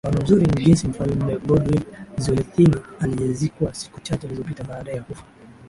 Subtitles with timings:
[0.03, 1.81] Mfano mzuri ni jinsi mfalme Goodwill
[2.17, 5.23] Zwelithini aliyezikwa siku chache zilizopita baada ya kufa